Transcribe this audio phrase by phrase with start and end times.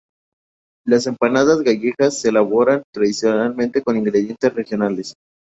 [0.83, 5.13] Las empanadas gallegas se elaboran tradicionalmente con ingredientes regionales.